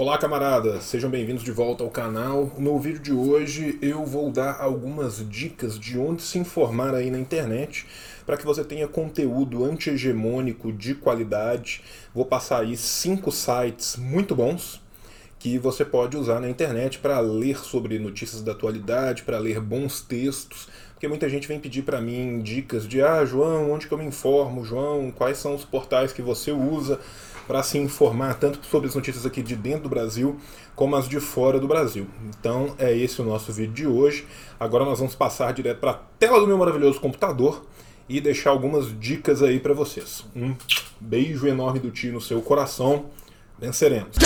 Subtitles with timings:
[0.00, 2.50] Olá camaradas, sejam bem-vindos de volta ao canal.
[2.56, 7.18] No vídeo de hoje eu vou dar algumas dicas de onde se informar aí na
[7.18, 7.86] internet
[8.24, 11.82] para que você tenha conteúdo anti-hegemônico de qualidade.
[12.14, 14.80] Vou passar aí cinco sites muito bons
[15.38, 20.00] que você pode usar na internet para ler sobre notícias da atualidade, para ler bons
[20.00, 20.66] textos,
[21.00, 24.04] porque muita gente vem pedir para mim dicas de ah, João, onde que eu me
[24.04, 27.00] informo, João, quais são os portais que você usa
[27.46, 30.38] para se informar tanto sobre as notícias aqui de dentro do Brasil
[30.76, 32.06] como as de fora do Brasil.
[32.28, 34.26] Então é esse o nosso vídeo de hoje.
[34.60, 37.64] Agora nós vamos passar direto para a tela do meu maravilhoso computador
[38.06, 40.26] e deixar algumas dicas aí para vocês.
[40.36, 40.54] Um
[41.00, 43.06] beijo enorme do tio no seu coração.
[43.60, 44.16] Venceremos.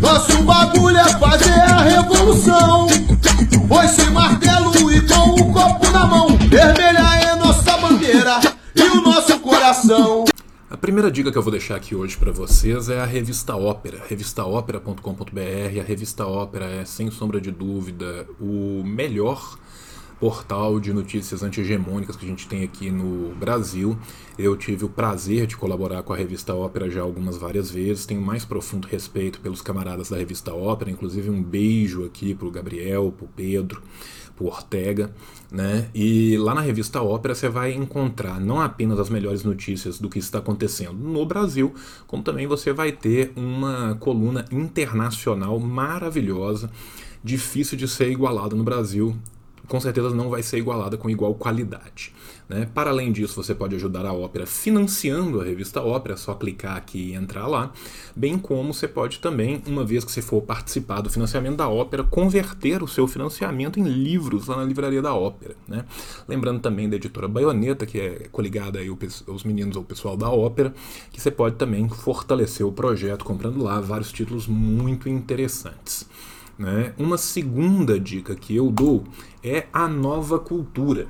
[0.00, 2.86] Nosso bagulho é fazer a revolução.
[3.66, 6.28] Foi martelo e com o copo na mão.
[6.38, 8.40] Vermelha é nossa bandeira
[8.74, 10.24] e o nosso coração.
[10.70, 14.00] A primeira dica que eu vou deixar aqui hoje para vocês é a revista Ópera,
[14.08, 15.80] revistaopera.com.br.
[15.80, 19.58] A revista Ópera é, sem sombra de dúvida, o melhor
[20.24, 23.94] portal de notícias anti-hegemônicas que a gente tem aqui no Brasil.
[24.38, 28.22] Eu tive o prazer de colaborar com a revista Ópera já algumas várias vezes, tenho
[28.22, 33.28] mais profundo respeito pelos camaradas da revista Ópera, inclusive um beijo aqui pro Gabriel, pro
[33.36, 33.82] Pedro,
[34.34, 35.12] pro Ortega,
[35.52, 35.90] né?
[35.94, 40.18] E lá na revista Ópera você vai encontrar não apenas as melhores notícias do que
[40.18, 41.74] está acontecendo no Brasil,
[42.06, 46.70] como também você vai ter uma coluna internacional maravilhosa,
[47.22, 49.14] difícil de ser igualada no Brasil
[49.68, 52.12] com certeza não vai ser igualada com igual qualidade.
[52.48, 52.68] Né?
[52.74, 56.76] Para além disso, você pode ajudar a ópera financiando a revista Ópera, é só clicar
[56.76, 57.72] aqui e entrar lá,
[58.14, 62.04] bem como você pode também, uma vez que você for participar do financiamento da ópera,
[62.04, 65.56] converter o seu financiamento em livros lá na livraria da ópera.
[65.66, 65.84] Né?
[66.28, 68.94] Lembrando também da editora Baioneta, que é coligada aí
[69.26, 70.74] aos meninos ou pessoal da ópera,
[71.10, 76.06] que você pode também fortalecer o projeto comprando lá vários títulos muito interessantes.
[76.58, 76.92] Né?
[76.96, 79.04] Uma segunda dica que eu dou
[79.42, 81.08] é a nova cultura.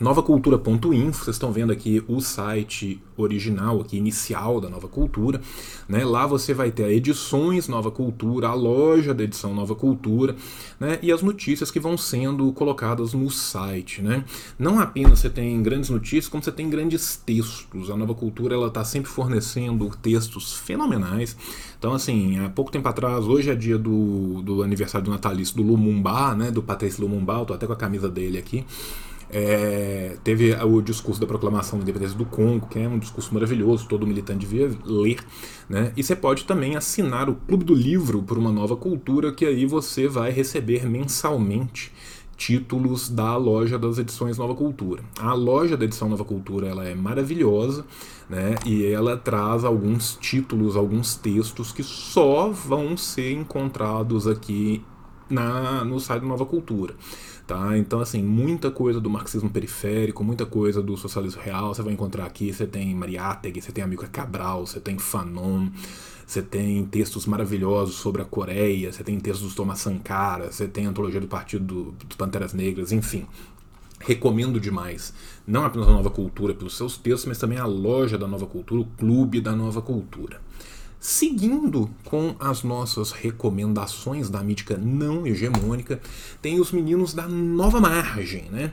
[0.00, 5.40] Novacultura.info, vocês estão vendo aqui o site original, aqui inicial da Nova Cultura.
[5.88, 6.04] Né?
[6.04, 10.36] Lá você vai ter a edições Nova Cultura, a loja da edição Nova Cultura
[10.78, 11.00] né?
[11.02, 14.00] e as notícias que vão sendo colocadas no site.
[14.00, 14.24] Né?
[14.56, 17.90] Não apenas você tem grandes notícias, como você tem grandes textos.
[17.90, 21.36] A Nova Cultura ela está sempre fornecendo textos fenomenais.
[21.76, 25.62] Então, assim, há pouco tempo atrás, hoje é dia do, do aniversário do natalício do
[25.64, 26.52] Lumumba, né?
[26.52, 28.64] do Patrício Lumumba, eu tô até com a camisa dele aqui.
[29.30, 33.86] É, teve o discurso da proclamação da independência do Congo, que é um discurso maravilhoso,
[33.86, 35.18] todo militante devia ler.
[35.68, 35.92] Né?
[35.96, 39.66] E você pode também assinar o Clube do Livro por uma nova cultura, que aí
[39.66, 41.92] você vai receber mensalmente
[42.38, 45.02] títulos da loja das edições Nova Cultura.
[45.18, 47.84] A loja da edição Nova Cultura ela é maravilhosa,
[48.30, 48.54] né?
[48.64, 54.84] E ela traz alguns títulos, alguns textos que só vão ser encontrados aqui
[55.28, 56.94] na, no site Nova Cultura.
[57.48, 57.78] Tá?
[57.78, 62.26] Então, assim, muita coisa do marxismo periférico, muita coisa do socialismo real você vai encontrar
[62.26, 62.52] aqui.
[62.52, 65.70] Você tem Mariátegui, você tem Amílcar Cabral, você tem Fanon,
[66.26, 70.84] você tem textos maravilhosos sobre a Coreia, você tem textos do Thomas Sankara, você tem
[70.84, 73.26] a antologia do Partido do, dos Panteras Negras, enfim.
[73.98, 75.14] Recomendo demais,
[75.46, 78.82] não apenas a Nova Cultura pelos seus textos, mas também a loja da Nova Cultura,
[78.82, 80.38] o clube da Nova Cultura.
[81.00, 86.00] Seguindo com as nossas recomendações da mítica não hegemônica,
[86.42, 88.72] tem os meninos da Nova Margem, né?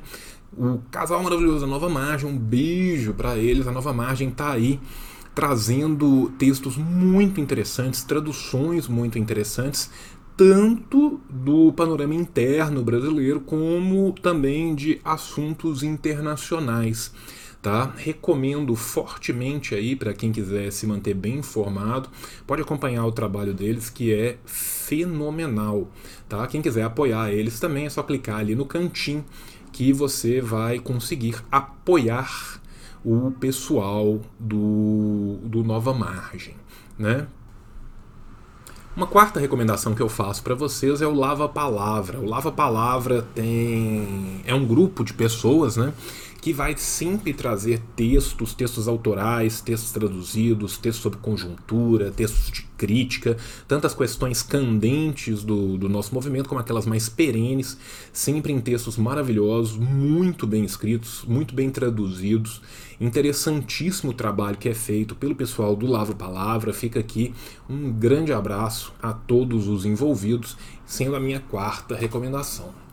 [0.57, 3.67] O casal maravilhoso da Nova Margem, um beijo para eles.
[3.67, 4.79] A Nova Margem tá aí
[5.35, 9.91] trazendo textos muito interessantes, traduções muito interessantes,
[10.35, 17.11] tanto do panorama interno brasileiro como também de assuntos internacionais
[17.65, 17.91] tá?
[17.97, 22.09] Recomendo fortemente aí para quem quiser se manter bem informado,
[22.45, 25.87] pode acompanhar o trabalho deles que é fenomenal,
[26.29, 26.45] tá?
[26.45, 29.25] Quem quiser apoiar eles também é só clicar ali no cantinho
[29.71, 32.61] que você vai conseguir apoiar
[33.03, 36.53] o pessoal do, do Nova Margem,
[36.99, 37.25] né?
[38.95, 42.19] Uma quarta recomendação que eu faço para vocês é o Lava Palavra.
[42.19, 45.93] O Lava Palavra tem é um grupo de pessoas, né,
[46.45, 53.35] que vai sempre trazer textos, textos autorais, textos traduzidos, textos sobre conjuntura, textos de crítica,
[53.67, 57.79] tantas questões candentes do, do nosso movimento como aquelas mais perenes,
[58.13, 62.61] sempre em textos maravilhosos, muito bem escritos, muito bem traduzidos.
[63.01, 66.71] Interessantíssimo trabalho que é feito pelo pessoal do Lava Palavra.
[66.71, 67.33] Fica aqui
[67.67, 70.55] um grande abraço a todos os envolvidos,
[70.85, 72.84] sendo a minha quarta recomendação.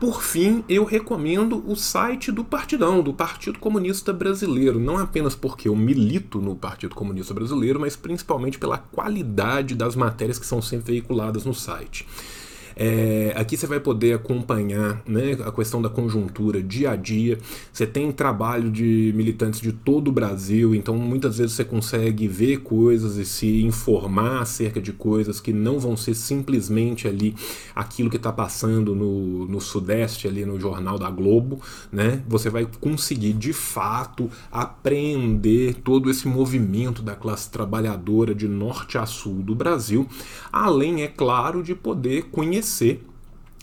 [0.00, 5.66] Por fim, eu recomendo o site do Partidão, do Partido Comunista Brasileiro, não apenas porque
[5.66, 10.92] eu milito no Partido Comunista Brasileiro, mas principalmente pela qualidade das matérias que são sempre
[10.92, 12.06] veiculadas no site.
[12.80, 17.36] É, aqui você vai poder acompanhar né, a questão da conjuntura dia a dia.
[17.72, 22.58] Você tem trabalho de militantes de todo o Brasil, então muitas vezes você consegue ver
[22.58, 27.34] coisas e se informar acerca de coisas que não vão ser simplesmente ali
[27.74, 31.60] aquilo que está passando no, no Sudeste, ali no Jornal da Globo.
[31.90, 32.22] Né?
[32.28, 39.04] Você vai conseguir de fato apreender todo esse movimento da classe trabalhadora de norte a
[39.04, 40.06] sul do Brasil,
[40.52, 43.00] além, é claro, de poder conhecer conhecer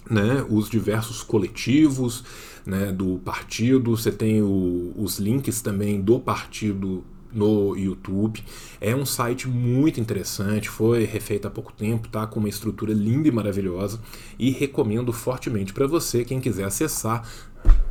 [0.09, 2.23] né, os diversos coletivos
[2.65, 3.95] né, do partido.
[3.95, 8.43] Você tem o, os links também do partido no YouTube.
[8.79, 13.27] É um site muito interessante, foi refeito há pouco tempo, tá com uma estrutura linda
[13.27, 13.99] e maravilhosa
[14.39, 17.27] e recomendo fortemente para você quem quiser acessar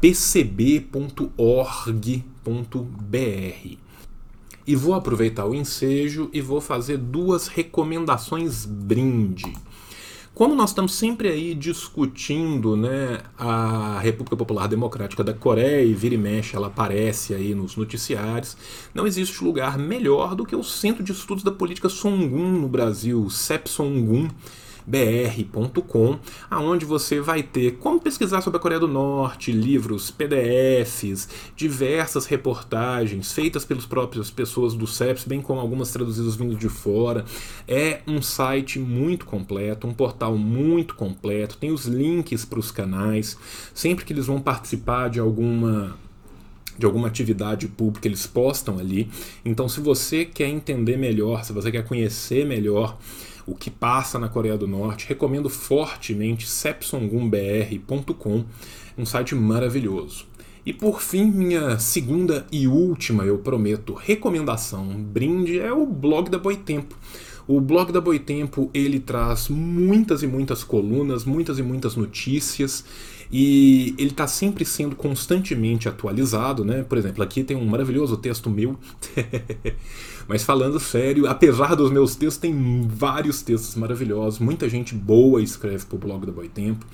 [0.00, 0.94] pcb.org.br.
[4.67, 9.52] E vou aproveitar o ensejo e vou fazer duas recomendações brinde.
[10.34, 16.16] Como nós estamos sempre aí discutindo né, a República Popular Democrática da Coreia e vira
[16.16, 18.56] e mexe, ela aparece aí nos noticiários,
[18.92, 23.31] não existe lugar melhor do que o Centro de Estudos da Política Songun no Brasil,
[23.31, 24.28] CEP Songun
[24.86, 26.19] br.com,
[26.50, 33.32] aonde você vai ter como pesquisar sobre a Coreia do Norte, livros, PDFs, diversas reportagens
[33.32, 37.25] feitas pelas próprias pessoas do CEPS, bem como algumas traduzidas vindo de fora.
[37.66, 43.38] É um site muito completo, um portal muito completo, tem os links para os canais.
[43.72, 45.96] Sempre que eles vão participar de alguma
[46.76, 49.08] de alguma atividade pública, eles postam ali.
[49.44, 52.98] Então, se você quer entender melhor, se você quer conhecer melhor
[53.46, 58.44] o que passa na Coreia do Norte, recomendo fortemente sepsongumbr.com,
[58.96, 60.26] um site maravilhoso.
[60.67, 66.38] E por fim, minha segunda e última, eu prometo, recomendação, brinde é o blog da
[66.38, 66.96] Boitempo.
[67.46, 72.85] O blog da Boitempo, ele traz muitas e muitas colunas, muitas e muitas notícias
[73.31, 76.82] e ele está sempre sendo constantemente atualizado, né?
[76.82, 78.79] Por exemplo, aqui tem um maravilhoso texto meu.
[80.26, 85.84] Mas falando sério, apesar dos meus textos, tem vários textos maravilhosos, muita gente boa escreve
[85.84, 86.86] para o blog da Boitempo.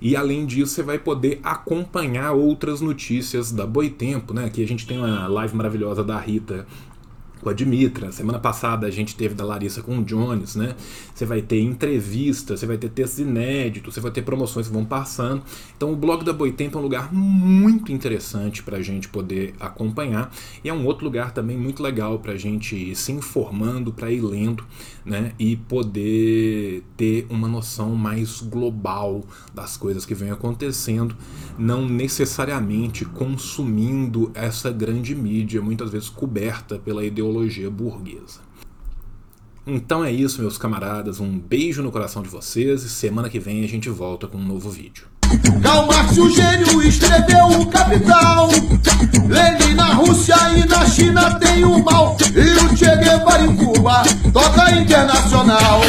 [0.00, 4.44] E além disso, você vai poder acompanhar outras notícias da Boitempo, né?
[4.44, 6.66] Aqui a gente tem uma live maravilhosa da Rita
[7.46, 8.10] com a Dimitra.
[8.10, 10.74] Semana passada a gente teve da Larissa com o Jones, né?
[11.14, 14.84] Você vai ter entrevistas, você vai ter textos inéditos, você vai ter promoções que vão
[14.84, 15.44] passando.
[15.76, 20.34] Então o blog da Boitempo é um lugar muito interessante para a gente poder acompanhar
[20.64, 24.10] e é um outro lugar também muito legal para a gente ir se informando, para
[24.10, 24.64] ir lendo,
[25.04, 25.30] né?
[25.38, 31.14] E poder ter uma noção mais global das coisas que vem acontecendo,
[31.56, 38.40] não necessariamente consumindo essa grande mídia, muitas vezes coberta pela ideologia ideologia burguesa.
[39.66, 41.20] Então é isso, meus camaradas.
[41.20, 44.44] Um beijo no coração de vocês e semana que vem a gente volta com um
[44.44, 45.06] novo vídeo.
[45.60, 48.48] Karl Marx, o gênio, escreveu o Capital.
[49.28, 52.16] Lenin na Rússia e na China tem o mal.
[52.20, 54.02] E o Che Guevara em Cuba
[54.32, 55.80] toca internacional.